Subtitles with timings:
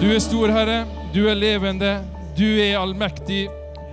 [0.00, 0.84] Du er stor, Herre.
[1.14, 2.02] Du er levende.
[2.36, 3.46] Du er allmektig.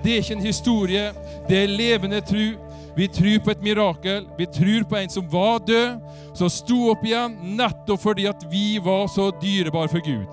[0.04, 1.04] Det er ikke en historie,
[1.48, 2.58] det er levende tru.
[2.98, 4.26] Vi tror på et mirakel.
[4.38, 6.02] Vi tror på en som var død,
[6.36, 10.28] som sto opp igjen nettopp fordi at vi var så dyrebare for Gud.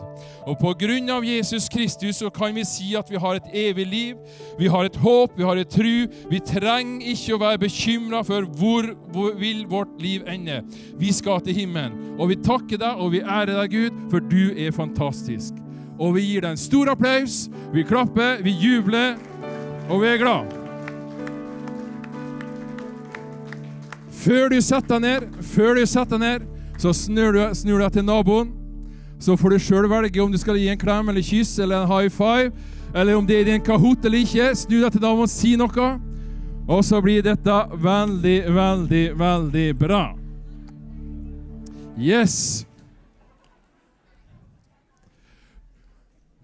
[0.48, 3.86] Og på grunn av Jesus Kristus så kan vi si at vi har et evig
[3.86, 4.20] liv.
[4.59, 6.07] Vi har et håp, vi har et tru.
[6.30, 10.62] Vi trenger ikke å være bekymra for hvor, hvor vil vårt liv ende.
[11.00, 12.16] Vi skal til himmelen.
[12.16, 15.58] Og vi takker deg og vi ærer deg, Gud, for du er fantastisk.
[16.00, 17.43] Og vi gir deg en stor applaus.
[17.75, 19.18] Vi klapper, vi jubler,
[19.91, 20.57] og vi er glad.
[24.21, 26.49] Før du setter deg ned, før du setter deg ned,
[26.80, 28.57] så snur du, snur du deg til naboen.
[29.20, 31.90] Så får du sjøl velge om du skal gi en klem eller kyss eller en
[31.90, 32.48] high five,
[32.94, 34.55] eller om det er din Kahoot eller ikke.
[34.56, 35.91] Snu deg til naboen, si noe.
[36.70, 40.02] Og så blir dette veldig, veldig, veldig bra.
[42.00, 42.64] Yes.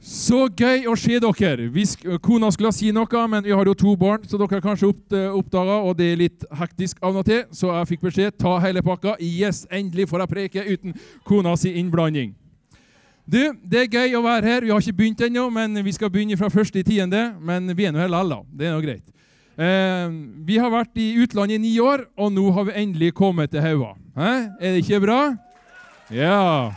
[0.06, 1.66] Så gøy å se dere.
[1.72, 1.82] Vi,
[2.22, 5.16] kona skulle si noe, men vi har jo to barn, så dere har kanskje opp,
[5.40, 8.84] oppdaga, og det er litt hektisk av og til, så jeg fikk beskjed ta hele
[8.86, 9.16] pakka.
[9.18, 12.36] Yes, endelig får jeg preke uten kona si innblanding.
[13.26, 14.62] Du, Det er gøy å være her.
[14.62, 17.32] Vi har ikke begynt ennå, men vi skal begynne fra første i tiende.
[17.42, 18.46] Men vi er nå her likevel.
[18.54, 19.04] Det er nå greit.
[19.56, 20.14] Eh,
[20.46, 23.64] vi har vært i utlandet i ni år, og nå har vi endelig kommet til
[23.64, 23.96] Haua.
[24.14, 25.20] Er det ikke bra?
[26.14, 26.70] Ja.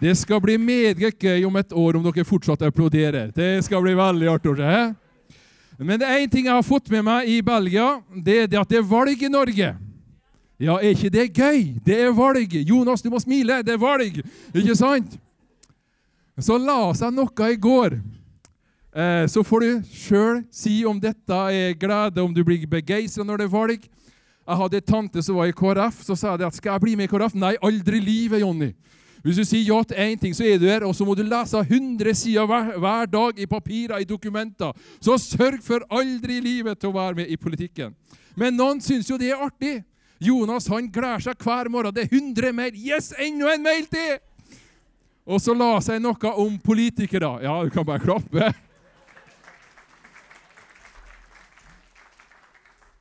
[0.00, 3.34] Det skal bli meget gøy om et år om dere fortsatt applauderer.
[3.36, 4.80] Det skal bli veldig artig se.
[5.76, 8.60] Men det er én ting jeg har fått med meg i Belgia, det er det
[8.60, 9.74] at det er valg i Norge.
[10.58, 11.74] Ja, er ikke det gøy?
[11.84, 12.54] Det er valg.
[12.64, 13.60] Jonas, du må smile.
[13.62, 14.22] Det er valg.
[14.54, 15.18] Ikke sant?
[16.40, 17.98] Så la seg noe i går.
[18.96, 23.42] Eh, så får du sjøl si om dette er glede, om du blir begeistra når
[23.42, 23.84] det er valg.
[24.46, 26.00] Jeg hadde en tante som var i KrF.
[26.06, 27.36] Så sa jeg at skal jeg bli med i KrF?
[27.36, 28.72] Nei, aldri i livet, Jonny.
[29.26, 31.24] Hvis du sier ja til én ting, så er du her, og så må du
[31.26, 34.72] lese 100 sider hver, hver, dag i papirer, i dokumenter.
[35.02, 37.92] Så sørg for aldri i livet til å være med i politikken.
[38.38, 39.80] Men noen syns jo det er artig.
[40.18, 41.94] Jonas han gleder seg hver morgen.
[41.94, 42.76] Det er 100 mail.
[42.76, 44.16] Yes, enda en mail til!
[45.26, 47.32] Og så la seg noe om politikere.
[47.42, 48.52] Ja, du kan bare klappe.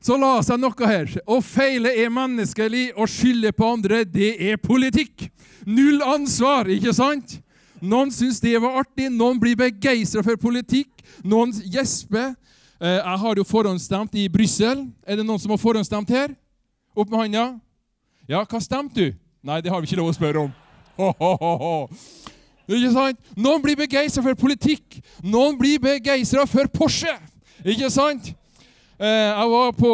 [0.05, 1.09] Så la seg noe her.
[1.25, 5.27] Å feile er menneskelig, å skylde på andre, det er politikk.
[5.65, 7.39] Null ansvar, ikke sant?
[7.81, 10.91] Noen syns det var artig, noen blir begeistra for politikk,
[11.25, 12.35] noen gjesper.
[12.77, 14.85] Eh, jeg har jo forhåndsstemt i Brussel.
[15.05, 16.35] Er det noen som har forhåndsstemt her?
[16.95, 17.45] Opp med hånda.
[18.29, 19.17] Ja, hva stemte du?
[19.45, 20.53] Nei, det har vi ikke lov å spørre om.
[20.95, 21.73] Ho, ho, ho.
[22.71, 23.19] Ikke sant?
[23.35, 25.01] Noen blir begeistra for politikk.
[25.21, 27.11] Noen blir begeistra for Porsche.
[27.65, 28.31] Ikke sant?
[28.95, 29.91] Eh, jeg, var på,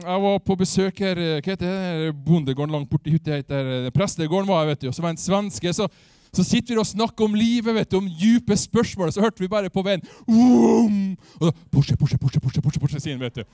[0.00, 2.12] jeg var på besøk her Hva heter det?
[2.24, 4.48] Bondegården langt borti hytta heter Prestegården.
[4.48, 4.88] var jeg, vet du.
[4.88, 5.74] Og så var det en svenske.
[5.76, 5.88] så
[6.34, 9.12] så sitter vi og snakker om livet, vet du, om dype spørsmål.
[9.14, 11.16] Så hørte vi bare på veien Vroom!
[11.40, 13.44] og så, Porsche, Porsche, Porsche, Porsche, Porsche, Porsche, sier han, vet du.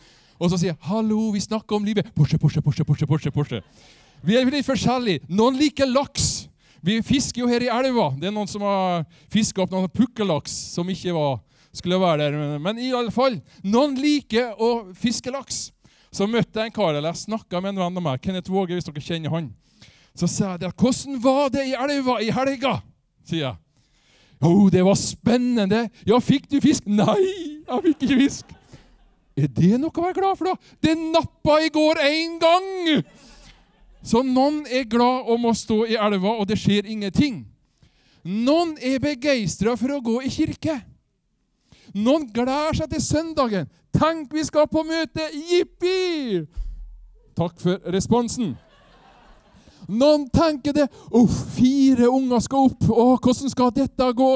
[0.40, 2.10] Og så sier jeg 'Hallo, vi snakker om livet'.
[2.14, 3.62] Porsche, Porsche, Porsche, Porsche, Porsche, Porsche.
[4.24, 5.20] Vi er litt forskjellige.
[5.28, 6.48] Noen liker laks.
[6.84, 8.10] Vi fisker jo her i elva.
[8.18, 11.38] Det er noen som har fiska opp noen pukkellaks som ikke var,
[11.72, 12.58] skulle være der.
[12.58, 15.70] Men i alle fall, noen liker å fiske laks.
[16.14, 18.76] Så møtte jeg en kar eller jeg snakka med en venn av meg, Kenneth Våge,
[18.76, 19.48] hvis dere kjenner han.
[20.14, 22.82] Så sa jeg at 'Hvordan var det i elva i helga?'
[23.26, 23.56] sier jeg.
[24.42, 28.54] 'Jo, det var spennende.' 'Ja, fikk du fisk?' 'Nei, jeg fikk ikke fisk.'
[29.36, 30.54] Er det noe å være glad for, da?
[30.80, 33.02] Det nappa i går én gang!
[34.04, 37.46] Så noen er glad om å stå i elva, og det skjer ingenting.
[38.24, 40.76] Noen er begeistra for å gå i kirke.
[41.94, 43.66] Noen gleder seg til søndagen.
[43.94, 45.26] Tenk, vi skal på møte!
[45.32, 46.44] Jippi!
[47.34, 48.54] Takk for responsen.
[49.88, 50.86] Noen tenker det.
[51.10, 52.86] Uff, fire unger skal opp.
[52.88, 54.30] Å, hvordan skal dette gå?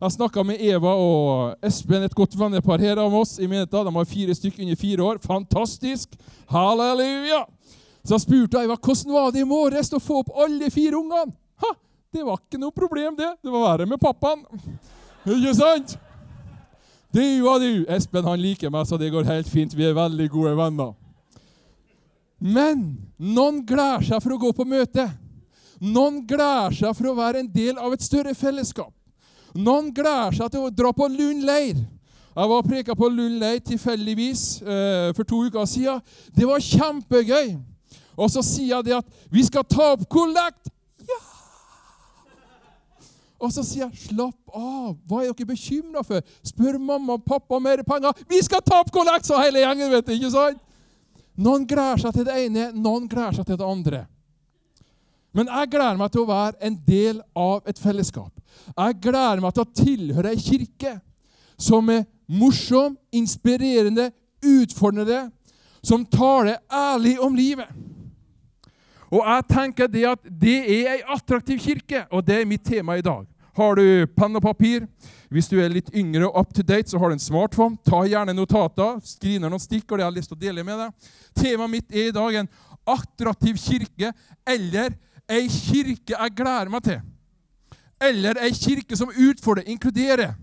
[0.00, 3.38] Jeg snakka med Eva og Espen, et godt vennepar her av oss.
[3.38, 3.84] i menigheten.
[3.84, 5.18] De har fire stykker under fire år.
[5.24, 6.16] Fantastisk!
[6.48, 7.44] Halleluja!
[8.04, 11.34] Så jeg spurte Eva hvordan var det i morges å få opp alle fire ungene.
[11.60, 11.74] Ha,
[12.16, 13.28] det var ikke noe problem, det.
[13.44, 14.46] Det var verre med pappaen.
[15.28, 15.98] Ikke sant?
[17.12, 17.20] Du
[17.50, 17.84] og du.
[17.90, 19.76] Espen han liker meg, så det går helt fint.
[19.76, 20.94] Vi er veldig gode venner.
[22.40, 22.84] Men
[23.20, 25.04] noen gleder seg for å gå på møte.
[25.80, 28.92] Noen gleder seg for å være en del av et større fellesskap.
[29.56, 31.80] Noen gleder seg til å dra på Lund leir.
[32.30, 36.00] Jeg var og preka på Lund leir tilfeldigvis eh, for to uker siden.
[36.36, 37.58] Det var kjempegøy.
[38.20, 40.72] Og så sier jeg det at vi skal ta opp kollekt.
[41.08, 41.20] Ja!
[43.40, 44.96] Og så sier jeg slapp av.
[45.08, 46.24] Hva er dere bekymra for?
[46.44, 48.16] Spør mamma og pappa om mer penger.
[48.28, 49.90] Vi skal ta opp kollekt, sa hele gjengen.
[49.92, 50.60] vet du, ikke sant?
[51.38, 54.04] Noen gleder seg til det ene, noen gleder seg til det andre.
[55.36, 58.32] Men jeg gleder meg til å være en del av et fellesskap.
[58.74, 60.96] Jeg gleder meg til å tilhøre ei kirke
[61.60, 64.08] som er morsom, inspirerende,
[64.42, 65.28] utfordrende,
[65.82, 67.68] som taler ærlig om livet.
[69.10, 72.98] Og jeg tenker det at det er ei attraktiv kirke, og det er mitt tema
[72.98, 73.24] i dag.
[73.58, 74.86] Har du penn og papir?
[75.30, 77.78] Hvis du er litt yngre og up to date, så har du en smartphone.
[77.86, 78.98] Ta gjerne notater.
[79.06, 80.02] Skriv ned noen stikkord.
[80.02, 81.08] Jeg har lyst til å dele med deg.
[81.38, 82.50] Temaet mitt er i dag en
[82.90, 84.10] attraktiv kirke,
[84.48, 84.96] eller
[85.30, 86.98] ei kirke jeg gleder meg til.
[88.02, 90.34] Eller ei kirke som utfordrer, inkluderer.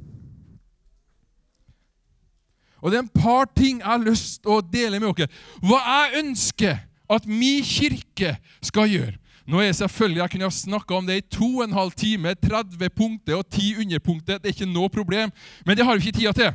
[2.79, 5.31] Og det er en par ting jeg har lyst til å dele med dere.
[5.65, 9.17] Hva jeg ønsker at min kirke skal gjøre.
[9.47, 11.91] Nå er jeg selvfølgelig, Jeg kunne ha snakka om det i to og en halv
[11.91, 14.37] time, 30 punkter og 10 underpunkter.
[14.37, 15.31] Det er ikke noe problem,
[15.65, 16.51] men det har vi ikke tida til.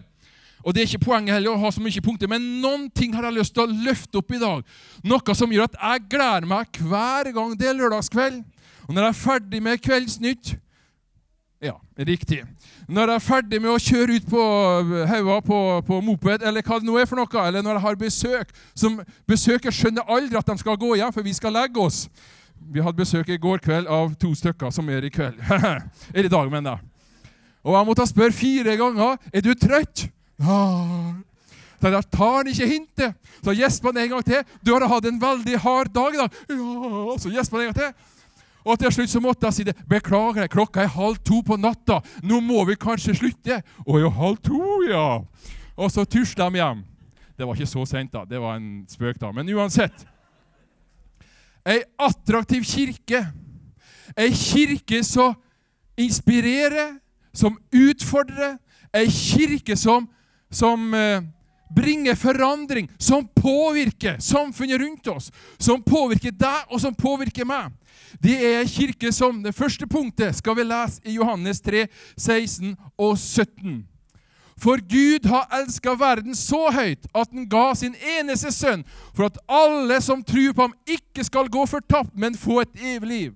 [0.62, 3.24] Og Det er ikke poenget heller å ha så mye punkter, men noen ting har
[3.26, 4.60] jeg lyst til å løfte opp i dag.
[5.02, 8.42] Noe som gjør at jeg gleder meg hver gang det er lørdagskveld.
[8.86, 10.58] Og når jeg er ferdig med Kveldsnytt
[11.62, 12.40] Ja, riktig.
[12.90, 14.44] Når jeg er ferdig med å kjøre ut på
[15.06, 17.98] hauga på, på, moped, eller hva det nå er for noe, eller når jeg har
[18.00, 18.98] besøk som
[19.30, 22.08] Besøker skjønner aldri at de skal gå hjem, for vi skal legge oss.
[22.72, 25.38] Vi hadde besøk i går kveld av to stykker som er i kveld.
[26.14, 26.88] Eller i dag, mener jeg.
[27.62, 30.06] Og jeg måtte spørre fire ganger er du trøtt.
[30.42, 31.12] Ah.
[31.82, 33.14] Så der tar han ikke hintet.
[33.42, 34.44] Så gjesper han en gang til.
[34.62, 36.40] Du har hatt en veldig hard dag i dag.
[36.50, 37.16] Ja.
[37.18, 38.10] Så gjesper han en gang til.
[38.62, 39.74] Og til slutt så måtte jeg si det.
[39.90, 41.98] 'Beklager, klokka er halv to på natta.
[42.22, 45.24] Nå må vi kanskje slutte.' 'Å ja, halv to, ja.'
[45.76, 46.84] Og så tusla de hjem.
[47.38, 48.24] Det var ikke så sent, da.
[48.24, 49.32] Det var en spøk, da.
[49.32, 50.06] Men uansett.
[51.66, 53.22] Ei attraktiv kirke.
[54.16, 55.36] Ei kirke som
[55.96, 56.98] inspirerer,
[57.32, 58.58] som utfordrer.
[58.92, 60.08] Ei kirke som
[60.52, 61.22] som eh,
[61.74, 67.72] bringer forandring, som påvirker samfunnet rundt oss, som påvirker deg, og som påvirker meg.
[68.20, 71.86] Det er ei kirke som Det første punktet skal vi lese i Johannes 3,
[72.16, 73.80] 16 og 17.
[74.62, 79.40] For Gud har elska verden så høyt at han ga sin eneste sønn, for at
[79.50, 83.32] alle som tror på ham, ikke skal gå fortapt, men få et evig liv.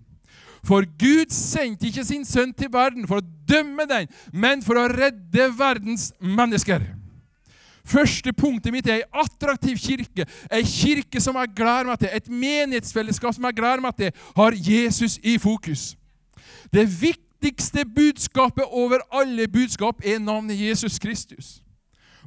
[0.66, 4.86] For Gud sendte ikke sin sønn til verden for å dømme den, men for å
[4.90, 6.86] redde verdens mennesker.
[7.86, 10.26] Første punktet mitt er ei attraktiv kirke.
[10.50, 12.10] Ei kirke som jeg gleder meg til.
[12.10, 15.92] Et menighetsfellesskap som jeg gleder meg til, har Jesus i fokus.
[16.74, 16.86] Det
[17.40, 21.62] viktigste budskapet over alle budskap er navnet Jesus Kristus.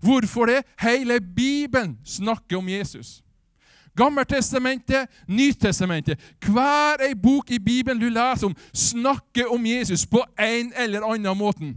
[0.02, 0.64] Hvorfor det?
[0.80, 3.24] Hele Bibelen snakker om Jesus.
[3.96, 6.20] Gammeltestamentet, Nytestamentet.
[6.46, 11.38] Hver ei bok i Bibelen du leser om, snakker om Jesus på en eller annen
[11.38, 11.74] måte.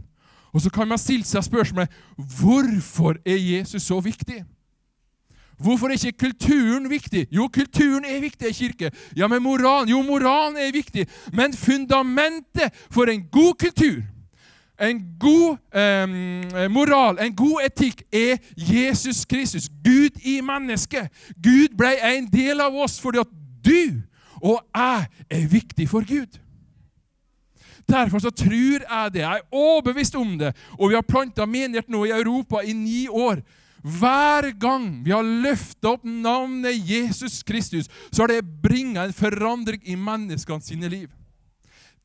[0.53, 1.91] Og så kan man stille seg spørsmålet
[2.39, 4.43] hvorfor er Jesus så viktig?
[5.59, 7.27] Hvorfor er ikke kulturen viktig?
[7.31, 8.91] Jo, kulturen er viktig i kirke.
[9.15, 9.89] Ja, men moralen?
[9.89, 11.07] Jo, moralen er viktig.
[11.33, 14.01] Men fundamentet for en god kultur,
[14.81, 19.69] en god eh, moral, en god etikk, er Jesus Kristus.
[19.83, 21.07] Gud i mennesket.
[21.43, 24.01] Gud ble en del av oss fordi at du
[24.43, 26.39] og jeg er viktig for Gud.
[27.89, 29.19] Derfor så tror jeg det.
[29.19, 30.55] Jeg er overbevist om det.
[30.79, 33.39] Og vi har planta menighet nå i Europa i ni år.
[33.83, 39.83] Hver gang vi har løfta opp navnet Jesus Kristus, så har det bringa en forandring
[39.83, 41.09] i menneskene sine liv.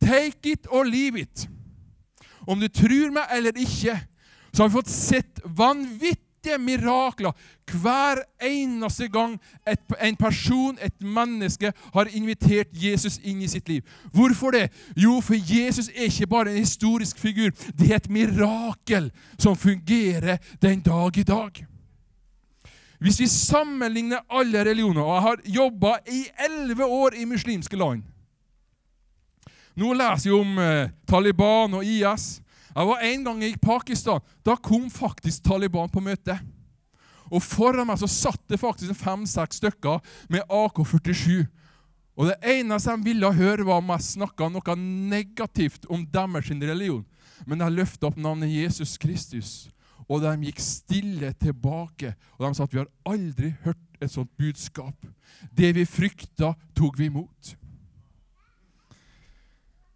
[0.03, 1.47] Take it or leave it.
[2.47, 3.95] Om du tror meg eller ikke,
[4.53, 7.35] så har vi fått sett vanvittige mirakler
[7.69, 9.35] hver eneste gang
[9.69, 13.83] et, en person, et menneske, har invitert Jesus inn i sitt liv.
[14.15, 14.69] Hvorfor det?
[14.97, 17.53] Jo, for Jesus er ikke bare en historisk figur.
[17.77, 21.67] Det er et mirakel som fungerer den dag i dag.
[22.99, 28.03] Hvis vi sammenligner alle religioner og Jeg har jobba i elleve år i muslimske land.
[29.79, 32.41] Nå leser vi om eh, Taliban og IS.
[32.75, 34.21] Jeg var En gang i Pakistan.
[34.43, 36.39] Da kom faktisk Taliban på møte.
[37.31, 40.01] Og Foran meg så satt det faktisk fem-seks stykker
[40.33, 41.45] med AK-47.
[42.19, 47.05] Og Det eneste de ville høre, var om jeg snakka noe negativt om deres religion.
[47.47, 49.69] Men jeg løfta opp navnet Jesus Kristus,
[50.09, 52.15] og de gikk stille tilbake.
[52.39, 54.97] Og de sa at vi har aldri hørt et sånt budskap.
[55.53, 57.55] Det vi frykta, tok vi imot.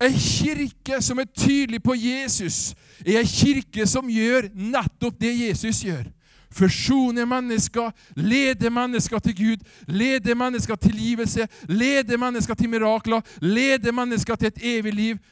[0.02, 2.75] En kirke som er tydelig på Jesus,
[3.07, 6.09] er en kirke som gjør nettopp det Jesus gjør.
[6.52, 13.92] Forsone mennesker, lede mennesker til Gud, lede mennesker til tilgivelse, lede mennesker til mirakler, lede
[13.92, 15.23] mennesker til et evig liv.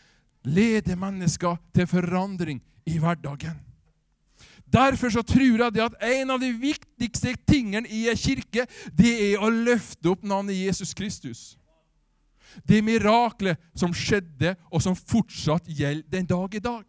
[0.45, 3.70] Lede mennesker til forandring i hverdagen.
[4.73, 9.43] Derfor så tror jeg at en av de viktigste tingene i en kirke, det er
[9.43, 11.41] å løfte opp navnet Jesus Kristus.
[12.67, 16.85] Det miraklet som skjedde, og som fortsatt gjelder den dag i dag.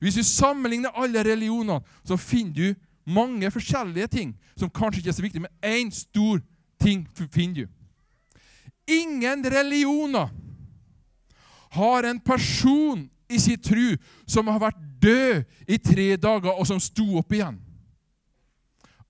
[0.00, 2.74] Hvis du sammenligner alle religionene, så finner du
[3.08, 6.40] mange forskjellige ting som kanskje ikke er så viktige, men én stor
[6.80, 7.66] ting finner du.
[8.88, 10.28] Ingen religioner
[11.76, 16.80] har en person i sin tru som har vært død i tre dager, og som
[16.82, 17.58] sto opp igjen.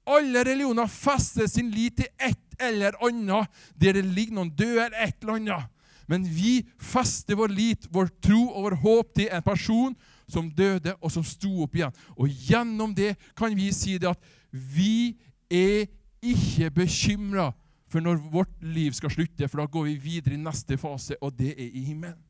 [0.08, 5.04] Alle religioner fester sin lit til ett eller annet der det ligger noen døde eller
[5.04, 5.74] et eller annet.
[6.08, 9.96] Men vi fester vår lit, vår tro og vår håp til en person
[10.28, 11.92] som døde, og som sto opp igjen.
[12.16, 15.18] Og gjennom det kan vi si det at vi
[15.52, 15.84] er
[16.24, 17.50] ikke bekymra
[17.88, 21.36] for når vårt liv skal slutte, for da går vi videre i neste fase, og
[21.36, 22.20] det er i himmelen.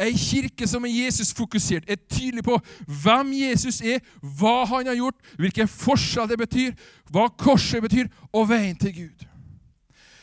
[0.00, 2.56] Ei kirke som er Jesus-fokusert, er tydelig på
[3.02, 6.72] hvem Jesus er, hva han har gjort, hvilken forskjell det betyr,
[7.12, 9.26] hva korset betyr, og veien til Gud.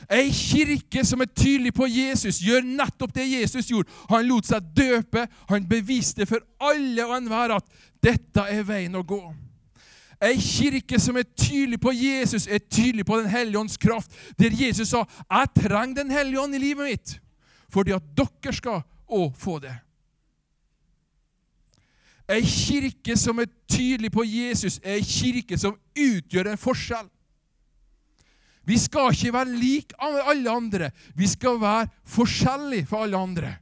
[0.09, 3.91] Ei kirke som er tydelig på Jesus, gjør nettopp det Jesus gjorde.
[4.09, 5.27] Han lot seg døpe.
[5.51, 7.67] Han beviste for alle og enhver at
[8.01, 9.21] dette er veien å gå.
[10.19, 14.11] Ei kirke som er tydelig på Jesus, er tydelig på Den hellige ånds kraft.
[14.39, 17.19] Der Jesus sa 'Jeg trenger Den hellige ånd i livet mitt',
[17.69, 19.75] fordi at dere skal å få det.
[22.29, 27.07] Ei kirke som er tydelig på Jesus, er ei kirke som utgjør en forskjell.
[28.69, 30.91] Vi skal ikke være lik alle andre.
[31.17, 33.53] Vi skal være forskjellige fra alle andre.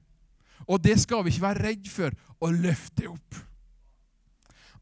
[0.67, 3.37] Og det skal vi ikke være redd for å løfte opp.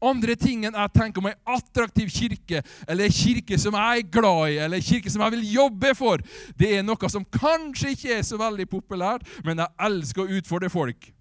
[0.06, 4.52] Andre tingen jeg tenker om ei attraktiv kirke, eller ei kirke som jeg er glad
[4.52, 6.22] i, eller ei kirke som jeg vil jobbe for,
[6.58, 10.72] det er noe som kanskje ikke er så veldig populært, men jeg elsker å utfordre
[10.72, 11.12] folk.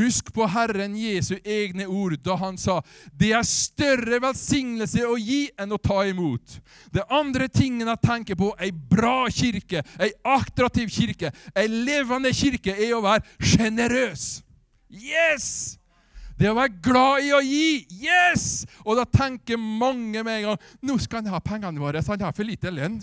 [0.00, 2.78] Husk på Herren Jesu egne ord da han sa
[3.12, 6.56] det er større velsignelse å gi enn å ta imot.
[6.92, 12.72] Det andre tingen jeg tenker på, ei bra kirke, ei attraktiv kirke, ei levende kirke,
[12.72, 14.30] er å være sjenerøs.
[14.90, 15.76] Yes!
[16.40, 17.84] Det å være glad i å gi.
[18.00, 18.64] Yes!
[18.86, 22.24] Og da tenker mange med en gang nå skal han ha pengene våre, så han
[22.24, 22.96] har for lite lønn.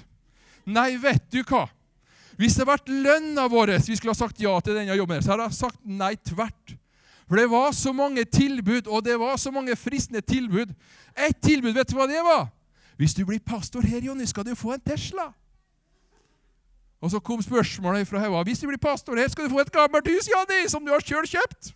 [0.66, 1.68] Nei, vet du hva?
[2.38, 5.34] Hvis det hadde vært lønna vår vi skulle ha sagt ja til denne jobben, så
[5.34, 6.76] hadde jeg sagt nei tvert.
[7.28, 10.72] For det var så mange tilbud, og det var så mange fristende tilbud.
[11.28, 12.48] Ett tilbud, vet du hva det var?
[12.98, 15.34] Hvis du blir pastor her, Jonny, skal du få en Tesla.
[17.02, 18.44] Og så kom spørsmålet fra Haua.
[18.44, 21.04] Hvis du blir pastor her, skal du få et gammelt hus, Jonny, som du har
[21.04, 21.74] sjøl kjøpt.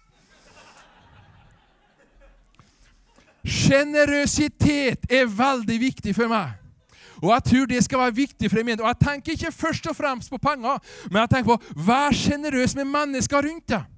[3.44, 6.58] Sjenerøsitet er veldig viktig for meg.
[7.22, 8.82] Og jeg tror det skal være viktig for meg.
[8.82, 10.80] Og jeg tenker ikke først og fremst på penger,
[11.12, 13.91] men jeg tenker på vær sjenerøs med mennesker rundt deg.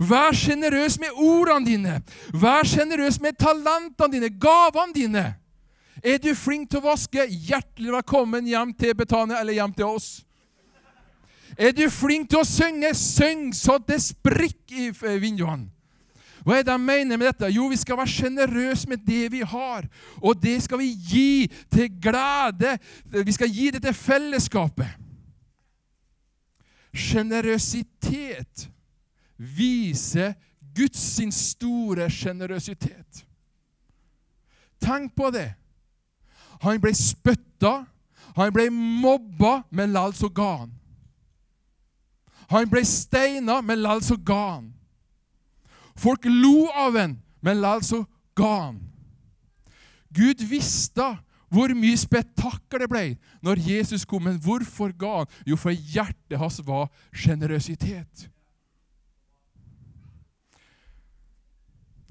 [0.00, 1.96] Vær sjenerøs med ordene dine.
[2.34, 5.26] Vær sjenerøs med talentene dine, gavene dine.
[6.04, 7.24] Er du flink til å vaske?
[7.26, 10.10] Hjertelig velkommen hjem til Betania eller hjem til oss.
[11.56, 12.92] Er du flink til å synge?
[12.94, 15.70] Syng så det sprikker i vinduene.
[16.46, 17.48] Hva er det jeg mener med dette?
[17.50, 19.88] Jo, vi skal være sjenerøse med det vi har.
[20.22, 22.76] Og det skal vi gi til glede.
[23.10, 24.92] Vi skal gi det til fellesskapet.
[26.94, 28.68] Sjenerøsitet
[29.36, 30.34] viser
[30.76, 33.24] Guds sin store sjenerøsitet.
[34.82, 35.50] Tenk på det.
[36.64, 37.84] Han ble spytta,
[38.36, 40.72] han ble mobba, men lall så ga han.
[42.52, 44.72] Han ble steina, men lall så ga han.
[45.96, 48.04] Folk lo av han, men lall så
[48.36, 48.82] ga han.
[50.16, 51.16] Gud visste
[51.52, 53.04] hvor mye spetakkel det ble
[53.44, 54.24] når Jesus kom.
[54.26, 55.34] Men hvorfor ga han?
[55.46, 58.26] Jo, for hjertet hans var sjenerøsitet.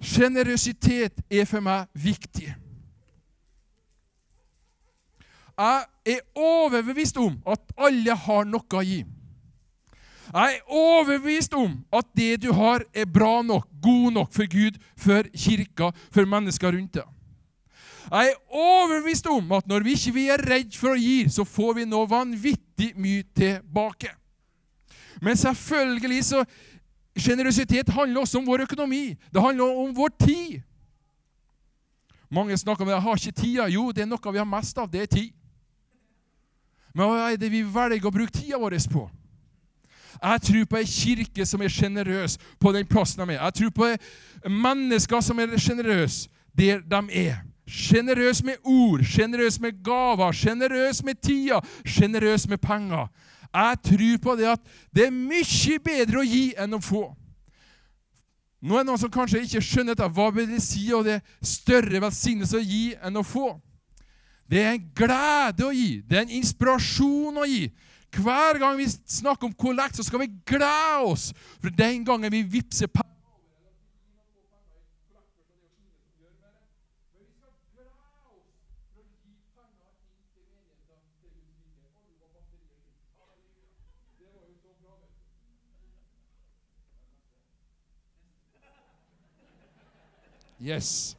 [0.06, 2.52] Sjenerøsitet er for meg viktig.
[5.56, 9.02] Jeg er overbevist om at alle har noe å gi.
[10.36, 14.78] Jeg er overbevist om at det du har, er bra nok, god nok for Gud,
[15.00, 17.08] for kirka, for mennesker rundt deg.
[18.12, 21.80] Jeg er overbevist om at når vi ikke er redd for å gi, så får
[21.80, 24.12] vi nå vanvittig mye tilbake.
[25.24, 26.44] Men selvfølgelig så
[27.18, 29.16] Sjenerøsitet handler også om vår økonomi.
[29.34, 30.62] Det handler om vår tid.
[32.32, 32.94] Mange snakker om det.
[32.94, 34.92] 'Jeg har ikke tida.' Jo, det er noe vi har mest av.
[34.92, 35.32] Det er tid.
[36.96, 39.10] Men hva er det vi velger å bruke tida vår på?
[40.24, 43.44] Jeg tror på ei kirke som er sjenerøs på den plassen de er.
[43.44, 43.90] Jeg tror på
[44.50, 47.44] mennesker som er sjenerøse der de er.
[47.68, 53.08] Sjenerøs med ord, sjenerøs med gaver, sjenerøs med tida, sjenerøs med penger.
[53.56, 57.06] Jeg tror på det at det er mye bedre å gi enn å få.
[58.66, 60.10] Nå er det noen som kanskje ikke skjønner dette.
[60.18, 63.54] Hva vil det si, og det er større velsignelse å gi enn å få?
[64.50, 66.02] Det er en glede å gi.
[66.06, 67.70] Det er en inspirasjon å gi.
[68.16, 72.44] Hver gang vi snakker om kollekt, så skal vi glede oss for den gangen vi
[72.58, 73.15] vippser penger
[90.62, 91.16] Yes.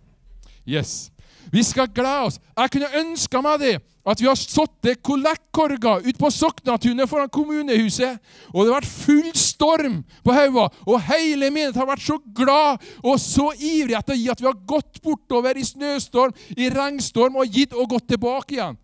[0.66, 1.10] Yes.
[1.52, 2.40] Vi skal glede oss.
[2.56, 3.74] Jeg kunne ønska meg det,
[4.06, 8.18] at vi har sittet kollektkorga ute på Soknatunet foran kommunehuset,
[8.52, 12.82] og det har vært full storm på hauga, og hele menigheten har vært så glad
[13.02, 17.38] og så ivrig etter å gi at vi har gått bortover i snøstorm, i regnstorm,
[17.38, 18.78] og gitt og gått tilbake igjen.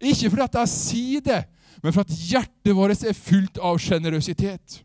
[0.00, 1.42] Ikke fordi at jeg sier det,
[1.84, 4.78] men for at hjertet vårt er fullt av sjenerøsitet.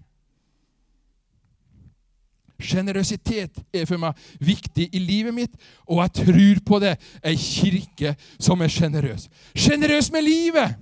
[2.60, 5.54] Sjenerøsitet er for meg viktig i livet mitt,
[5.88, 6.98] og jeg tror på det.
[7.24, 9.30] Ei kirke som er sjenerøs.
[9.56, 10.76] Sjenerøs med livet,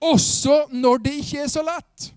[0.00, 2.08] også når det ikke er så lett.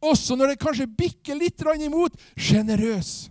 [0.00, 2.16] Også når det kanskje bikker litt imot.
[2.40, 3.28] Sjenerøs.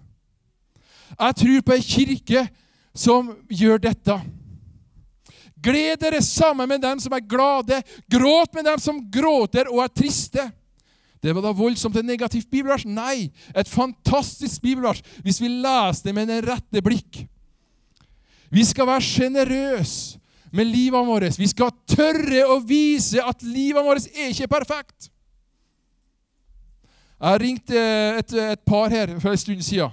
[1.17, 2.45] Jeg tror på ei kirke
[2.93, 4.21] som gjør dette.
[5.63, 7.81] Gled dere sammen med dem som er glade.
[8.11, 10.45] Gråt med dem som gråter og er triste.
[11.19, 12.85] Det var da voldsomt et negativt bibelvers?
[12.87, 17.25] Nei, et fantastisk bibelvers hvis vi leser det med det rette blikk.
[18.49, 20.19] Vi skal være sjenerøse
[20.51, 21.37] med livet vårt.
[21.37, 25.09] Vi skal tørre å vise at livet vårt er ikke perfekt.
[27.19, 27.81] Jeg ringte
[28.17, 29.91] et, et par her for en stund siden.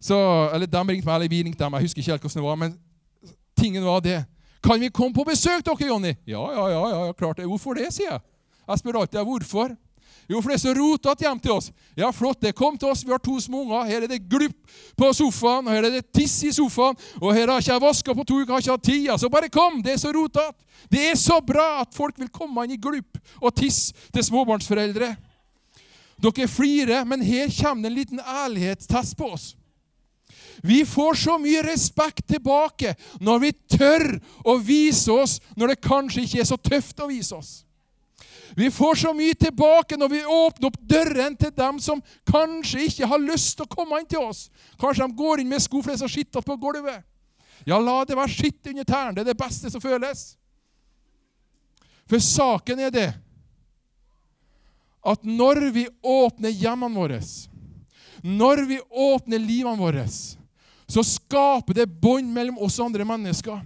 [0.00, 0.16] Så,
[0.54, 1.74] eller de ringte meg, eller vi ringte dem.
[1.74, 2.58] Jeg husker ikke helt hvordan det var.
[2.60, 2.76] Men
[3.58, 4.20] tingen var det.
[4.64, 6.14] Kan vi komme på besøk, dere, Jonny?
[6.24, 7.48] Ja, ja, ja, ja, klart det.
[7.48, 8.22] Hvorfor det, sier jeg.
[8.64, 9.74] Jeg spør alltid hvorfor.
[10.24, 11.66] Jo, for det er så rotete hjem til oss.
[11.98, 13.02] Ja, flott, det kom til oss.
[13.04, 13.84] Vi har to små unger.
[13.90, 14.56] Her er det glupp
[14.96, 16.96] på sofaen, og her er det tiss i sofaen.
[17.20, 19.10] Og her har ikke jeg vaska på to uker, har ikke hatt tid.
[19.20, 19.82] Så bare kom!
[19.84, 20.56] Det er så rotete.
[20.88, 25.10] Det er så bra at folk vil komme inn i glupp og tiss til småbarnsforeldre.
[26.24, 29.52] Dere flirer, men her kommer det en liten ærlighetstest på oss.
[30.62, 34.06] Vi får så mye respekt tilbake når vi tør
[34.44, 37.52] å vise oss når det kanskje ikke er så tøft å vise oss.
[38.56, 43.08] Vi får så mye tilbake når vi åpner opp døren til dem som kanskje ikke
[43.10, 44.46] har lyst til å komme inn til oss.
[44.78, 47.02] Kanskje de går inn med sko fordi de har skittet på gulvet.
[47.66, 49.16] Ja, la det være skitt under tærne.
[49.16, 50.34] Det er det beste som føles.
[52.06, 53.08] For saken er det
[55.04, 57.20] at når vi åpner hjemmene våre,
[58.24, 60.06] når vi åpner livene våre,
[60.94, 63.62] så skaper det bånd mellom oss og andre mennesker.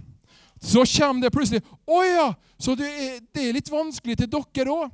[0.59, 4.91] Så kommer det plutselig 'Å ja, så det er, litt vanskelig til dere òg'.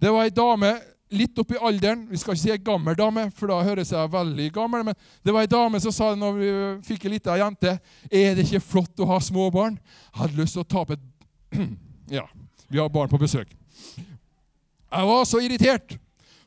[0.00, 2.06] Det var ei dame litt oppi alderen.
[2.10, 4.84] Vi skal ikke si ei gammel dame, for da høres jeg veldig gammel.
[4.84, 6.50] Men det var ei dame som sa når vi
[6.86, 9.78] fikk ei lita jente 'Er det ikke flott å ha små barn?'
[10.14, 11.00] Jeg hadde lyst til å tape et
[12.18, 12.26] Ja,
[12.68, 13.48] vi har barn på besøk.
[14.94, 15.98] Jeg var så irritert,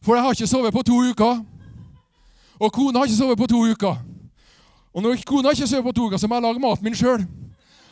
[0.01, 1.43] for jeg har ikke sovet på to uker.
[2.59, 3.97] Og kona har ikke sovet på to uker.
[4.93, 7.25] Og når kona ikke sover på to uker, så må jeg lage maten min sjøl.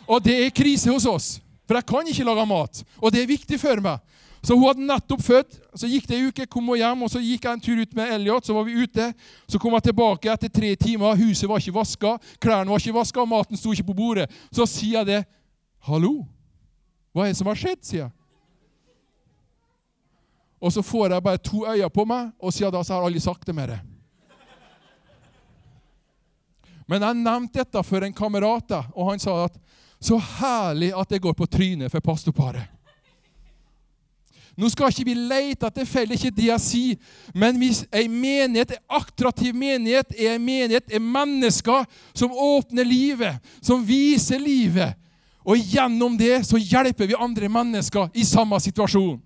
[0.07, 1.27] Og det er krise hos oss,
[1.65, 2.83] for jeg kan ikke lage mat.
[3.01, 4.01] Og det er viktig for meg.
[4.45, 5.55] Så hun hadde nettopp født.
[5.73, 7.95] Så gikk det ei uke, kom hun hjem, og så gikk jeg en tur ut
[7.97, 8.45] med Elliot.
[8.45, 9.07] Så var vi ute.
[9.49, 11.17] Så kom jeg tilbake etter tre timer.
[11.17, 14.29] Huset var ikke vaska, klærne var ikke vaska, maten sto ikke på bordet.
[14.53, 15.23] Så sier jeg det.
[15.85, 16.25] 'Hallo,
[17.13, 18.11] hva er det som har skjedd?' sier jeg.
[20.61, 23.21] Og så får jeg bare to øyne på meg, og siden da så har alle
[23.21, 23.79] sagt det mer.
[26.85, 29.57] Men jeg nevnte dette for en kamerat, og han sa at
[30.01, 32.71] så herlig at det går på trynet for pastorparet.
[34.55, 37.15] Nå skal ikke vi lete etter feil, ikke det jeg sier.
[37.35, 41.83] Men hvis en menighet, en attraktiv menighet, er en menighet, er mennesker
[42.15, 44.95] som åpner livet, som viser livet.
[45.45, 49.19] Og gjennom det så hjelper vi andre mennesker i samme situasjon.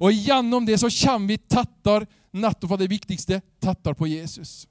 [0.00, 4.64] Og gjennom det så kommer vi tettere, nettopp av det viktigste, tettere på Jesus.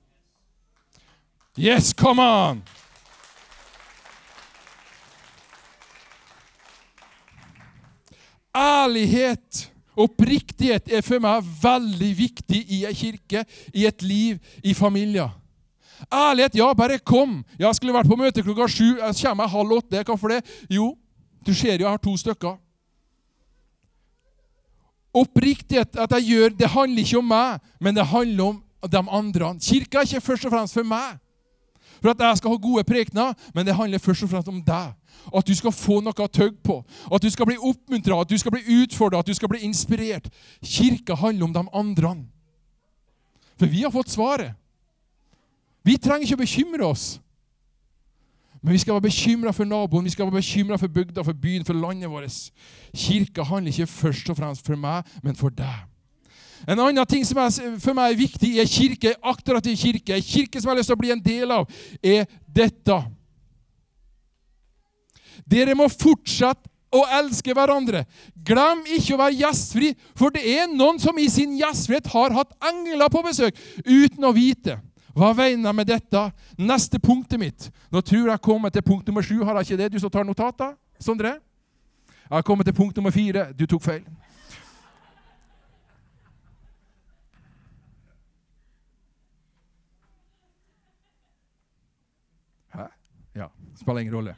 [1.58, 2.64] Yes, come on!
[8.56, 15.30] Ærlighet oppriktighet er for meg veldig viktig i ei kirke, i et liv, i familier.
[16.10, 17.44] Ærlighet, ja, bare kom.
[17.60, 18.98] Jeg skulle vært på møte klokka sju.
[18.98, 20.02] Jeg kommer halv åtte.
[20.04, 20.42] Hvorfor det?
[20.70, 20.96] Jo,
[21.46, 22.58] du ser jo jeg har to stykker.
[25.14, 29.54] Oppriktighet, at jeg gjør, det handler ikke om meg, men det handler om de andre.
[29.62, 31.22] Kirka er ikke først og fremst for meg
[32.02, 34.94] for at jeg skal ha gode prekener, men det handler først og fremst om deg.
[35.36, 36.82] At du skal få noe å tygge på,
[37.14, 40.28] at du skal bli oppmuntra, at du skal bli utfordra, at du skal bli inspirert.
[40.62, 42.16] Kirka handler om de andre.
[43.60, 44.58] For vi har fått svaret.
[45.84, 47.06] Vi trenger ikke å bekymre oss.
[48.64, 51.66] Men vi skal være bekymra for naboen, vi skal være bekymra for bygda, for byen,
[51.68, 52.52] for landet vårt.
[52.96, 55.93] Kirka handler ikke først og fremst for meg, men for deg.
[56.68, 57.50] En annen ting som er,
[57.84, 60.80] for meg er viktig i en kirke, akkurat i kirke, En kirke som jeg har
[60.80, 61.68] lyst til å bli en del av,
[62.02, 63.00] er dette.
[65.44, 68.04] Dere må fortsette å elske hverandre.
[68.46, 72.54] Glem ikke å være gjestfri, for det er noen som i sin gjestfrihet har hatt
[72.70, 74.78] engler på besøk uten å vite.
[75.14, 76.22] Hva mener jeg med dette?
[76.58, 77.70] Neste punktet mitt.
[77.94, 79.44] Nå tror jeg kommer til punkt nummer sju.
[79.46, 80.74] Har jeg ikke det, du som tar notater?
[81.02, 81.38] Sondre?
[82.24, 83.52] Jeg har kommet til punkt nummer fire.
[83.54, 84.02] Du tok feil.
[92.74, 92.88] Hæ?
[93.36, 93.52] Ja,
[93.84, 94.36] spiller ingen rolle.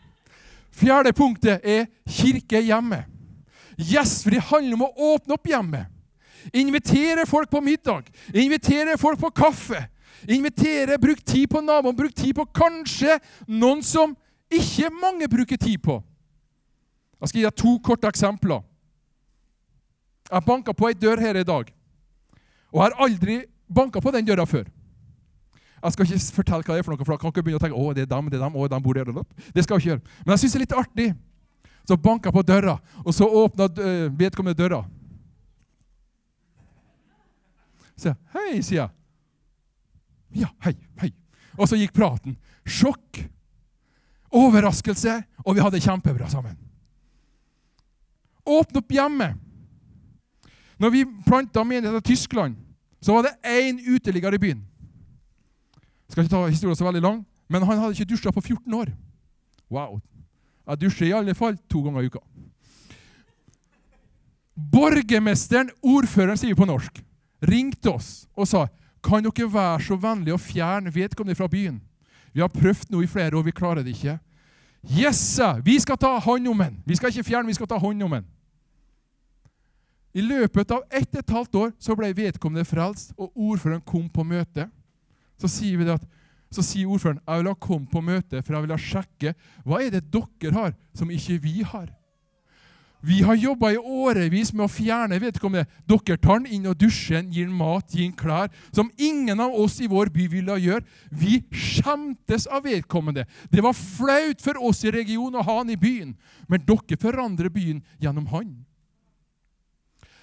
[0.75, 3.05] Fjerde punktet er kirke hjemme.
[3.79, 5.91] Gjestfri handler om å åpne opp hjemmet.
[6.53, 8.09] Invitere folk på middag.
[8.33, 9.85] Invitere folk på kaffe.
[10.27, 14.15] Invitere, bruk tid på naboen, bruk tid på kanskje noen som
[14.49, 15.99] ikke mange bruker tid på.
[17.21, 18.63] Jeg skal gi deg to korte eksempler.
[20.31, 21.69] Jeg banka på ei dør her i dag,
[22.73, 23.35] og jeg har aldri
[23.69, 24.65] banka på den døra før.
[25.85, 27.63] Jeg skal ikke fortelle hva det er for noe, for da kan ikke begynne å
[27.63, 29.11] tenke å, det er dem, det er dem, å, de bor der.
[29.53, 30.03] Det skal jeg ikke gjøre.
[30.23, 31.07] Men jeg syns det er litt artig.
[31.85, 34.81] Så banka på døra, og så åpna eh, vedkommende døra.
[37.95, 38.89] Så hei, sier jeg.
[40.41, 41.11] Ja, hei, hei.
[41.55, 42.35] Og så gikk praten.
[42.65, 43.21] Sjokk,
[44.33, 46.57] overraskelse, og vi hadde det kjempebra sammen.
[48.45, 49.31] Åpne opp hjemme.
[50.81, 52.57] Når vi planta menighet i Tyskland,
[52.99, 54.65] så var det én uteligger i byen.
[56.09, 58.91] Skal ikke ta historien så veldig lang, men han hadde ikke dusja på 14 år.
[59.71, 59.99] Wow.
[60.65, 62.21] Jeg dusjer i alle fall to ganger i uka.
[64.55, 67.01] Borgermesteren, ordføreren, sier vi på norsk,
[67.43, 68.67] ringte oss og sa
[69.05, 71.81] kan dere være så vennlig å fjerne vedkommende fra byen.
[72.33, 74.17] Vi har prøvd nå i flere år, vi klarer det ikke.
[74.85, 76.79] Yes, vi skal ta hånd om den.
[76.85, 78.25] Vi skal ikke fjerne, vi skal ta hånd om den.
[80.15, 84.07] I løpet av ett og et halvt år så ble vedkommende frelst, og ordføreren kom
[84.09, 84.69] på møte.
[85.41, 86.07] Så sier, vi det at,
[86.53, 89.81] så sier ordføreren jeg vil ha komme på møte, for jeg vil ha sjekke hva
[89.83, 91.89] er det dere har som ikke vi har.
[93.05, 95.69] Vi har jobba i årevis med å fjerne vedkommende.
[95.85, 99.43] Dere tar den inn og dusjer den, gir den mat, gir den klær, som ingen
[99.43, 100.81] av oss i vår by ville gjøre.
[101.13, 103.27] Vi skjemtes av vedkommende.
[103.53, 106.15] Det var flaut for oss i regionen å ha han i byen,
[106.49, 108.55] men dere forandrer byen gjennom han.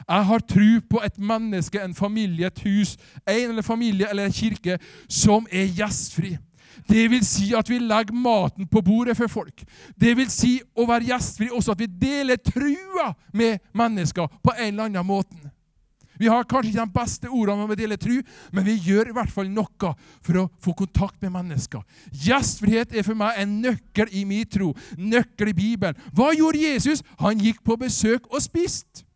[0.09, 4.33] Jeg har tro på et menneske, en familie, et hus, en eller familie eller en
[4.33, 6.37] kirke som er gjestfri.
[6.89, 9.65] Det vil si at vi legger maten på bordet for folk.
[10.01, 14.73] Det vil si å være gjestfri også at vi deler trua med mennesker på en
[14.73, 15.53] eller annen måte.
[16.23, 18.21] Vi har kanskje ikke de beste ordene om å dele tru,
[18.55, 21.83] men vi gjør i hvert fall noe for å få kontakt med mennesker.
[22.13, 25.99] Gjestfrihet er for meg en nøkkel i min tro, nøkkel i Bibelen.
[26.15, 27.03] Hva gjorde Jesus?
[27.23, 29.07] Han gikk på besøk og spiste.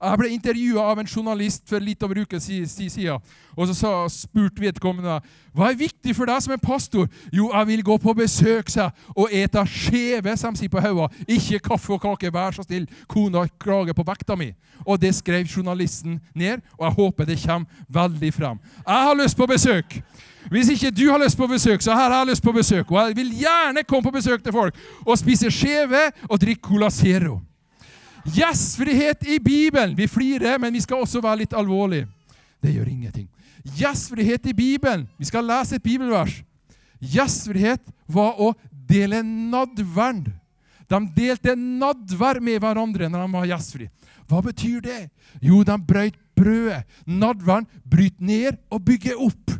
[0.00, 3.20] Jeg ble intervjua av en journalist for litt over uke siden.
[3.54, 5.20] Og så spurte vedkommende
[5.54, 7.06] hva er viktig for deg som en pastor.
[7.32, 11.08] Jo, jeg vil gå på besøk seg, og ete skjeve, som sier på Haua.
[11.28, 12.88] Ikke kaffe og kake, vær så snill.
[13.10, 14.50] Kona klager på vekta mi.
[14.82, 18.58] Og det skrev journalisten ned, og jeg håper det kommer veldig frem.
[18.82, 20.00] Jeg har lyst på besøk.
[20.50, 22.90] Hvis ikke du har lyst på besøk, så her har jeg lyst på besøk.
[22.90, 26.90] Og jeg vil gjerne komme på besøk til folk og spise skjeve og drikke Cola
[26.90, 27.40] Zero.
[28.24, 29.96] Gjestfrihet i Bibelen.
[29.96, 32.08] Vi flirer, men vi skal også være litt alvorlige.
[32.62, 33.28] Det gjør ingenting.
[33.76, 35.06] Gjestfrihet i Bibelen.
[35.18, 36.40] Vi skal lese et bibelvers.
[37.00, 38.52] Gjestfrihet var å
[38.88, 40.24] dele nadvern.
[40.88, 43.90] De delte nadvær med hverandre når de var gjestfrie.
[44.28, 45.00] Hva betyr det?
[45.44, 46.84] Jo, de brøyt brødet.
[47.04, 49.52] Nadværen bryter ned og bygger opp.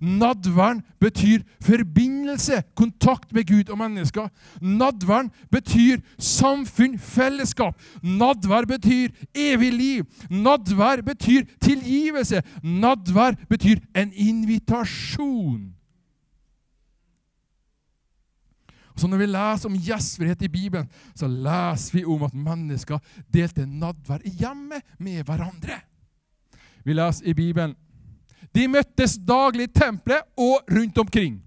[0.00, 4.28] Nadværen betyr forbindelse, kontakt med Gud og mennesker.
[4.60, 7.80] Nadværen betyr samfunn, fellesskap.
[8.02, 10.04] Nadvær betyr evig liv.
[10.30, 12.42] Nadvær betyr tilgivelse.
[12.62, 15.74] Nadvær betyr en invitasjon.
[18.96, 22.98] Så Når vi leser om gjestfrihet i Bibelen, så leser vi om at mennesker
[23.32, 25.78] delte nadvær i hjemmet med hverandre.
[26.84, 27.72] Vi leser i Bibelen
[28.56, 31.38] de møttes daglig i tempelet og rundt omkring.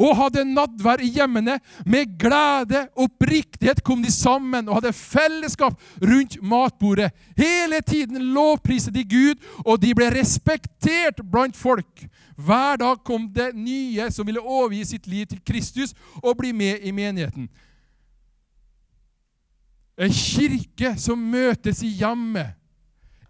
[0.00, 1.58] Og hadde nadvær i hjemmene.
[1.84, 7.10] Med glede og oppriktighet kom de sammen og hadde fellesskap rundt matbordet.
[7.36, 12.06] Hele tiden lovpriset de Gud, og de ble respektert blant folk.
[12.40, 16.80] Hver dag kom det nye som ville overgi sitt liv til Kristus og bli med
[16.80, 17.50] i menigheten.
[20.00, 22.56] En kirke som møtes i hjemmet,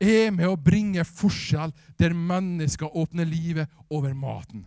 [0.00, 4.64] er med å bringe forskjell der mennesker åpner livet over maten.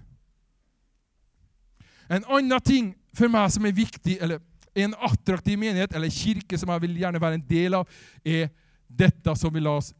[2.07, 4.41] En annen ting for meg som er viktig, eller
[4.73, 7.89] en attraktiv menighet eller kirke som jeg vil gjerne være en del av,
[8.25, 8.49] er
[8.89, 9.91] dette som vi la oss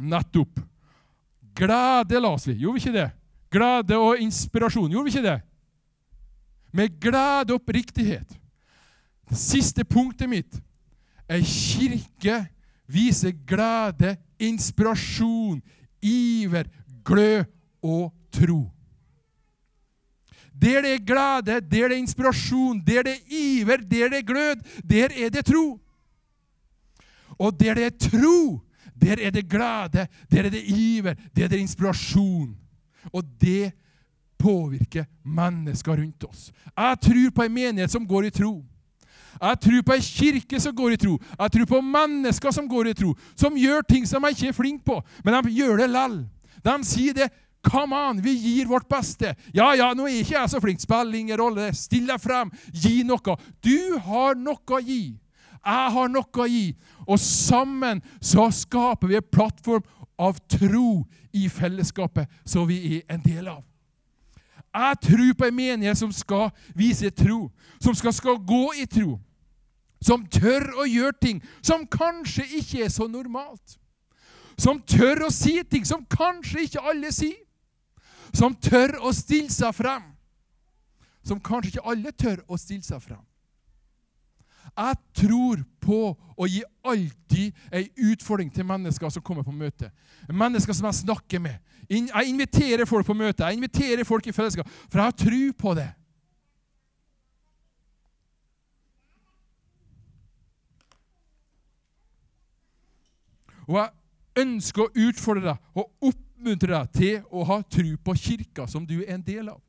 [0.00, 0.60] nettopp.
[1.56, 3.08] Glede las vi, gjorde vi ikke det?
[3.52, 5.38] Glede og inspirasjon, gjorde vi ikke det?
[6.72, 8.36] Med glede og oppriktighet.
[9.30, 10.60] Det siste punktet mitt
[11.30, 12.40] er kirke
[12.92, 15.62] viser glede, inspirasjon,
[16.02, 16.64] iver,
[17.04, 17.44] glød
[17.82, 18.70] og tro.
[20.60, 24.26] Der det er glede, der det er inspirasjon, der det er iver, der det er
[24.26, 24.56] glød,
[24.90, 25.80] der er det tro.
[27.38, 28.60] Og der det er tro,
[29.02, 32.56] der er det glede, der er det iver, der er det inspirasjon.
[33.12, 33.72] Og det
[34.38, 36.52] påvirker mennesker rundt oss.
[36.76, 38.64] Jeg tror på en menighet som går i tro.
[39.36, 41.18] Jeg tror på ei kirke som går i tro.
[41.38, 44.56] Jeg tror på mennesker som går i tro, som gjør ting som jeg ikke er
[44.56, 46.18] flink på, men de gjør det lell.
[46.64, 47.30] De sier det.
[47.60, 49.34] Come on, vi gir vårt beste.
[49.52, 50.80] Ja, ja, nå er ikke jeg så flink.
[50.80, 51.66] Spiller ingen rolle.
[51.76, 52.48] Still deg frem.
[52.72, 53.36] Gi noe.
[53.60, 55.02] Du har noe å gi.
[55.60, 56.70] Jeg har noe å gi.
[57.04, 59.84] Og sammen så skaper vi en plattform
[60.20, 61.02] av tro
[61.36, 63.60] i fellesskapet som vi er en del av.
[64.74, 67.48] Jeg tror på en menighet som skal vise tro,
[67.82, 69.18] som skal, skal gå i tro,
[70.00, 73.76] som tør å gjøre ting som kanskje ikke er så normalt.
[74.60, 77.38] Som tør å si ting som kanskje ikke alle sier.
[78.36, 80.04] Som tør å stille seg frem.
[81.26, 83.24] Som kanskje ikke alle tør å stille seg frem.
[84.76, 89.90] Jeg tror på å gi alltid ei utfordring til mennesker som kommer på møte.
[90.28, 91.58] Mennesker som jeg snakker med.
[91.90, 95.74] Jeg inviterer folk på møte, jeg inviterer folk i fellesskap, for jeg har tro på
[95.78, 95.88] det.
[103.70, 108.66] Og jeg ønsker å utfordre deg og oppmuntre deg til å ha tro på kirka
[108.70, 109.60] som du er en del av.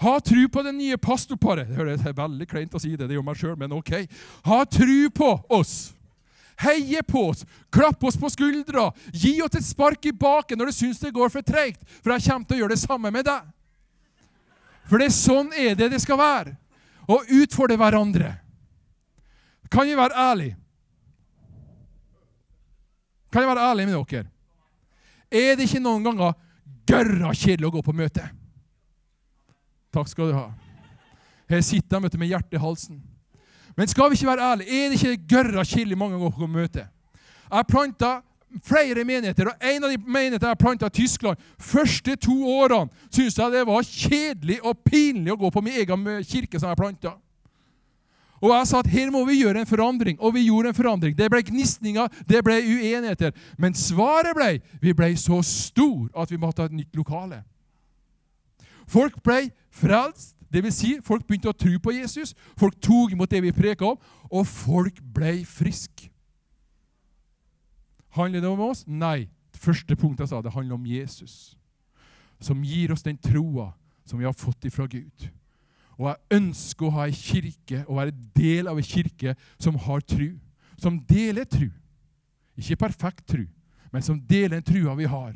[0.00, 1.68] Ha tru på det nye pastorparet.
[1.68, 3.92] Det er veldig kleint å si det, det gjør meg sjøl, men ok.
[4.48, 5.92] Ha tru på oss.
[6.60, 10.76] Heie på oss, klapp oss på skuldra, gi oss et spark i baken når du
[10.76, 13.46] syns det går for treigt, for jeg kommer til å gjøre det samme med deg.
[14.90, 16.56] For det er sånn er det det skal være.
[17.08, 18.34] Å utfordre hverandre.
[19.72, 20.56] Kan vi være ærlige?
[23.30, 24.26] Kan jeg være ærlig med dere?
[25.30, 26.34] Er det ikke noen ganger
[26.90, 28.24] gørra kjedelig å gå på møte?
[29.94, 30.48] Takk skal du ha.
[31.50, 33.02] Her sitter jeg med hjertet i halsen.
[33.76, 36.84] Men skal vi ikke være ærlige, er det ikke gørra kjedelig mange ganger på møte?
[37.50, 38.10] Jeg har planta
[38.66, 43.38] flere menigheter, og en av de menighetene jeg planta i Tyskland første to årene, syntes
[43.38, 47.14] jeg det var kjedelig og pinlig å gå på min egen kirke som jeg planta.
[48.40, 51.16] Og jeg sa at her må vi gjøre en forandring, og vi gjorde en forandring.
[51.16, 53.34] Det ble gnisninger, det ble uenigheter.
[53.60, 57.42] Men svaret ble vi ble så stor at vi måtte ha et nytt lokale.
[58.88, 60.78] Folk ble frelst, dvs.
[60.80, 62.34] Si, folk begynte å tro på Jesus.
[62.58, 63.98] Folk tok imot det vi preka om,
[64.30, 66.10] og folk ble friske.
[68.16, 68.84] Handler det om oss?
[68.86, 69.28] Nei.
[69.50, 71.56] Det første punktet jeg sa, det handler om Jesus,
[72.40, 73.72] som gir oss den troa
[74.06, 75.28] som vi har fått ifra Gud.
[76.00, 80.00] Og jeg ønsker å ha ei kirke og være del av ei kirke som har
[80.08, 80.38] tru.
[80.80, 81.68] Som deler tru.
[82.56, 83.44] Ikke perfekt tru,
[83.92, 85.34] men som deler den trua vi har.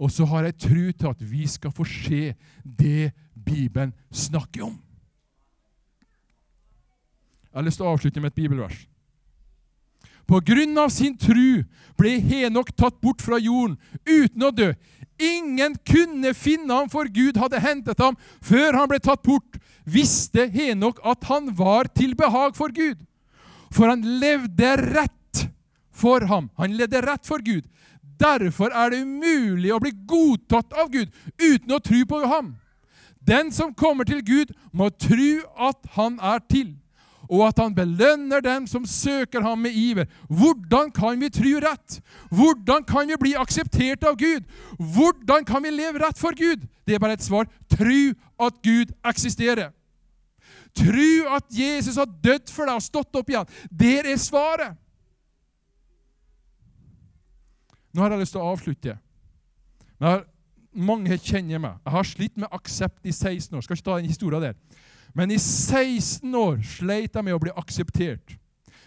[0.00, 2.32] Og så har jeg tru til at vi skal få se
[2.64, 4.78] det Bibelen snakker om.
[7.50, 8.86] Jeg har lyst til å avslutte med et bibelvers.
[10.30, 11.64] På grunn av sin tru
[11.98, 13.74] ble Henok tatt bort fra jorden
[14.06, 14.70] uten å dø.
[15.20, 19.58] Ingen kunne finne ham, for Gud hadde hentet ham før han ble tatt bort.
[19.84, 23.02] Visste Henok at han var til behag for Gud.
[23.74, 25.44] For han levde rett
[25.90, 26.48] for ham.
[26.56, 27.66] Han levde rett for Gud.
[28.20, 31.08] Derfor er det umulig å bli godtatt av Gud
[31.40, 32.54] uten å tro på ham.
[33.20, 35.32] Den som kommer til Gud, må tro
[35.68, 36.76] at han er til
[37.30, 40.08] og at han belønner dem som søker ham med iver.
[40.26, 42.00] Hvordan kan vi tro rett?
[42.30, 44.48] Hvordan kan vi bli akseptert av Gud?
[44.78, 46.66] Hvordan kan vi leve rett for Gud?
[46.86, 47.46] Det er bare et svar.
[47.70, 48.00] Tro
[48.46, 49.70] at Gud eksisterer.
[50.74, 53.46] Tro at Jesus har dødd for deg og stått opp igjen.
[53.70, 54.74] Det er svaret.
[57.92, 58.96] Nå har jeg lyst til å avslutte.
[60.00, 60.24] Har,
[60.72, 61.78] mange kjenner meg.
[61.84, 63.64] Jeg har slitt med aksept i 16 år.
[63.64, 64.58] Skal ikke ta den historien der.
[65.16, 68.36] Men i 16 år sleit jeg med å bli akseptert.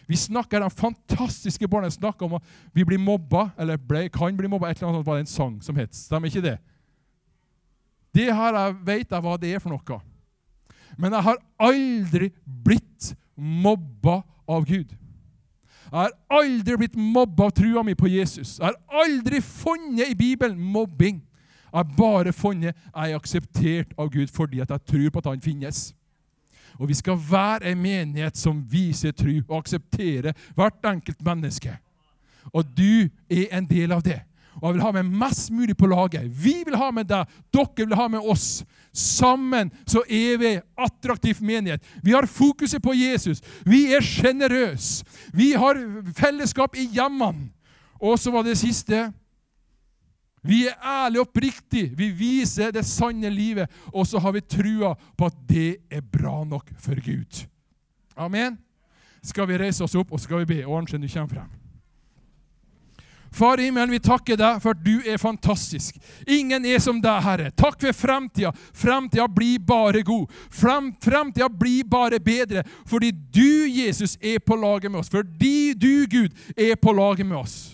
[0.08, 2.44] Vi snakker, De fantastiske barna snakker om at
[2.76, 4.70] vi blir mobba, eller ble, kan bli mobba.
[4.70, 5.96] Et eller annet var det en sang som het.
[5.96, 6.58] Stemmer ikke det?
[8.14, 10.00] Det her jeg vet jeg hva det er for noe.
[10.98, 14.92] Men jeg har aldri blitt mobba av Gud.
[15.94, 18.56] Jeg har aldri blitt mobba av trua mi på Jesus.
[18.58, 21.20] Jeg har aldri funnet i Bibelen mobbing.
[21.68, 25.42] Jeg har bare funnet jeg er akseptert av Gud fordi jeg tror på at han
[25.42, 25.92] finnes.
[26.82, 31.78] Og vi skal være en menighet som viser tru og aksepterer hvert enkelt menneske.
[32.50, 34.24] Og du er en del av det.
[34.62, 36.28] Og jeg vil ha med mest mulig på laget.
[36.30, 38.64] Vi vil ha med deg, dere vil ha med oss.
[38.94, 41.82] Sammen så er vi attraktiv menighet.
[42.04, 43.42] Vi har fokuset på Jesus.
[43.66, 45.06] Vi er sjenerøse.
[45.34, 45.80] Vi har
[46.18, 47.50] fellesskap i hjemmene.
[48.04, 49.08] Og så var det siste
[50.44, 51.94] vi er ærlige og oppriktige.
[51.96, 53.72] Vi viser det sanne livet.
[53.94, 57.46] Og så har vi trua på at det er bra nok for Gud.
[58.18, 58.60] Amen.
[59.24, 60.64] Skal vi reise oss opp og skal vi be?
[60.68, 61.63] Arntzen, du kommer frem.
[63.34, 65.98] Far i himmelen, vi takker deg for at du er fantastisk.
[66.30, 67.50] Ingen er som deg, Herre.
[67.58, 68.52] Takk for fremtida.
[68.78, 70.30] Fremtida blir bare god.
[70.54, 70.92] Frem,
[71.58, 75.10] blir bare bedre fordi du, Jesus, er på laget med oss.
[75.10, 77.74] Fordi du, Gud, er på laget med oss.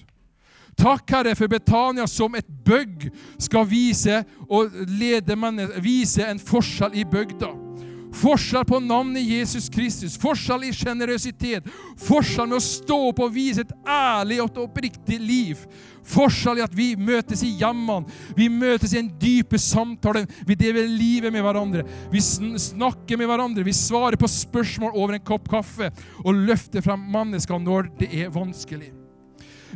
[0.80, 5.36] Takk, Herre, for Betania som et bøgg skal vise, og lede
[5.84, 7.69] vise en forskjell i bygda.
[8.16, 11.68] Forskjell på navnet Jesus Kristus, forskjell i sjenerøsitet,
[12.02, 15.62] forskjell med å stå opp og vise et ærlig og oppriktig liv.
[16.10, 20.90] Forskjell i at vi møtes i hjemmene, vi møtes i en dype samtale, vi deler
[20.90, 21.84] livet med hverandre.
[22.10, 25.92] Vi snakker med hverandre, vi svarer på spørsmål over en kopp kaffe
[26.24, 28.90] og løfter frem mennesker når det er vanskelig.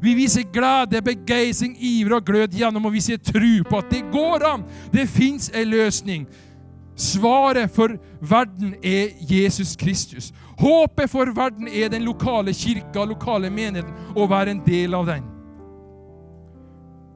[0.02, 4.46] Vi viser glede, begeistring, iver og glød gjennom å vise tro på at det går
[4.50, 4.65] an.
[4.91, 6.26] Det fins en løsning.
[6.95, 10.32] Svaret for verden er Jesus Kristus.
[10.60, 15.25] Håpet for verden er den lokale kirka, lokale menigheten, å være en del av den.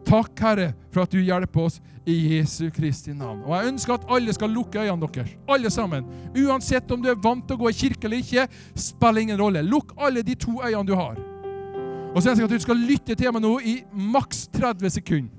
[0.07, 3.41] Takk, Herre, for at du hjelper oss i Jesu Kristi navn.
[3.43, 5.33] Og Jeg ønsker at alle skal lukke øynene deres.
[5.51, 6.05] Alle sammen.
[6.31, 9.65] Uansett om du er vant til å gå i kirke eller ikke, spiller ingen rolle.
[9.67, 11.19] Lukk alle de to øynene du har.
[12.15, 15.33] Og så ønsker jeg at du skal lytte til meg nå i maks 30 sekunder.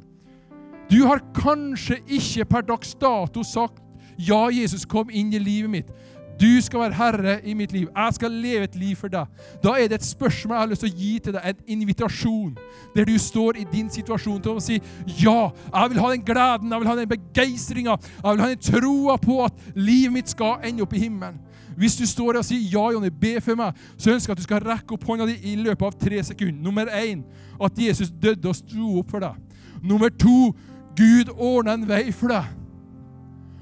[0.88, 3.82] Du har kanskje ikke per dags dato sagt
[4.18, 5.92] 'Ja, Jesus, kom inn i livet mitt'.
[6.40, 7.88] Du skal være herre i mitt liv.
[7.96, 9.26] Jeg skal leve et liv for deg.
[9.62, 12.52] Da er det et spørsmål jeg har lyst til å gi til deg, en invitasjon,
[12.94, 14.78] der du står i din situasjon til å si
[15.18, 18.62] ja, jeg vil ha den gleden, jeg vil ha den begeistringa, jeg vil ha den
[18.68, 21.40] troa på at livet mitt skal ende opp i himmelen.
[21.78, 24.42] Hvis du står og sier 'Ja, Jonny, be for meg', så ønsker jeg at du
[24.42, 26.62] skal rekke opp hånda di i løpet av tre sekunder.
[26.62, 27.22] Nummer én
[27.60, 29.34] at Jesus døde og sto opp for deg.
[29.82, 30.54] Nummer to
[30.96, 32.44] Gud ordna en vei for deg.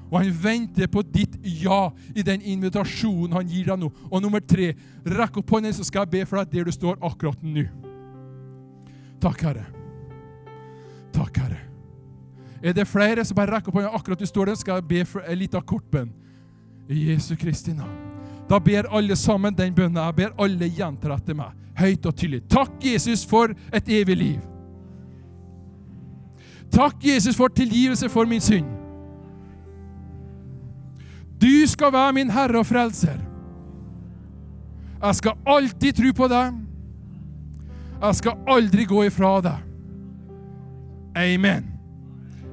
[0.07, 3.89] Og han venter på ditt ja i den invitasjonen han gir deg nå.
[4.07, 4.71] Og nummer tre,
[5.03, 7.65] rekk opp hånden, så skal jeg be for deg der du står akkurat nå.
[9.23, 9.65] Takk, Herre.
[11.15, 11.61] Takk, Herre.
[12.63, 15.03] Er det flere som bare rekker opp hånden akkurat du står der, skal jeg be
[15.05, 16.11] for en liten kortbønn.
[16.87, 17.95] I Jesu Kristi navn.
[18.47, 19.99] Da ber alle sammen den bønnen.
[19.99, 22.45] Jeg ber alle gjenta etter meg, høyt og tydelig.
[22.47, 24.39] Takk, Jesus, for et evig liv.
[26.71, 28.86] Takk, Jesus, for tilgivelse for min synd.
[31.41, 33.19] Du skal være min Herre og Frelser.
[34.97, 36.53] Jeg skal alltid tro på deg.
[38.01, 39.65] Jeg skal aldri gå ifra deg.
[41.17, 41.69] Amen.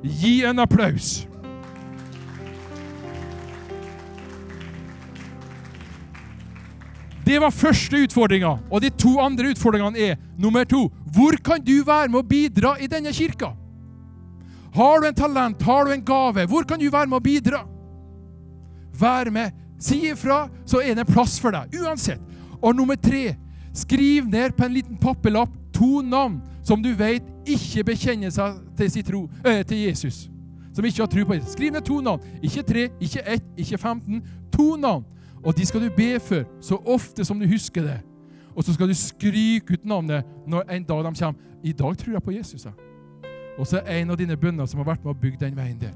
[0.05, 1.25] Gi en applaus.
[7.25, 8.59] Det var første utfordringa.
[8.69, 10.91] Og de to andre utfordringene er nummer to.
[11.15, 13.55] Hvor kan du være med å bidra i denne kirka?
[14.75, 17.63] Har du en talent, har du en gave, hvor kan du være med å bidra?
[19.01, 19.55] Vær med.
[19.81, 21.75] Si ifra, så er det plass for deg.
[21.83, 22.21] Uansett.
[22.63, 23.35] Og nummer tre.
[23.75, 29.03] Skriv ned på en liten papirlapp to navn som du vet ikke bekjenner seg til,
[29.05, 30.29] tro, øh, til Jesus.
[30.75, 31.57] Som ikke har tro på Jesus.
[31.59, 32.23] Skriv ned to navn.
[32.43, 34.23] Ikke tre, ikke ett, ikke 15.
[34.55, 35.05] To navn
[35.45, 38.01] og de skal du be for så ofte som du husker det.
[38.57, 41.41] Og så skal du skryke ut navnet når en dag de kommer.
[41.65, 42.67] I dag tror jeg på Jesus.
[43.59, 45.79] Og så er en av dine bønner som har vært med å bygge den veien
[45.81, 45.93] der.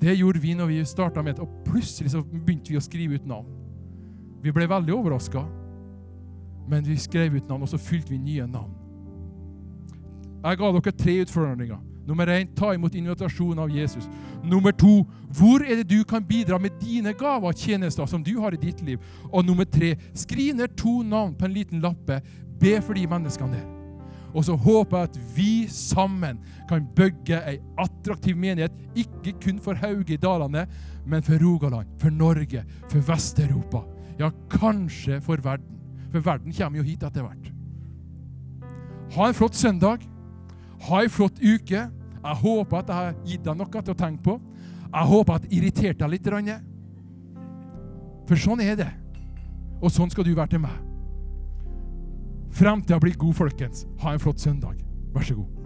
[0.00, 3.18] Det gjorde vi når vi starta med det, og plutselig så begynte vi å skrive
[3.20, 3.48] ut navn.
[4.40, 5.42] Vi ble veldig overraska,
[6.70, 8.72] men vi skrev ut navn, og så fylte vi nye navn.
[10.40, 11.80] Jeg ga dere tre utfordringer.
[12.08, 14.08] Nummer én, ta imot invitasjonen av Jesus.
[14.42, 15.02] Nummer to,
[15.36, 18.62] hvor er det du kan bidra med dine gaver og tjenester som du har i
[18.62, 18.98] ditt liv?
[19.28, 22.22] Og nummer tre, skriv ned to navn på en liten lappe.
[22.60, 23.79] Be for de menneskene der.
[24.34, 26.38] Og så håper jeg at vi sammen
[26.70, 30.66] kan bygge ei attraktiv menighet, ikke kun for Hauge i Dalane,
[31.06, 33.82] men for Rogaland, for Norge, for Vest-Europa.
[34.20, 35.78] Ja, kanskje for verden.
[36.10, 37.50] For verden kommer jo hit etter hvert.
[39.14, 40.04] Ha en flott søndag.
[40.86, 41.86] Ha ei flott uke.
[42.20, 44.36] Jeg håper at jeg har gitt deg noe til å tenke på.
[44.90, 46.52] Jeg håper at jeg irriterte deg litt.
[48.28, 48.90] For sånn er det.
[49.80, 50.89] Og sånn skal du være til meg.
[52.50, 53.86] Fremtida blir god, folkens.
[54.00, 54.74] Ha en flott søndag.
[55.14, 55.59] Vær så god.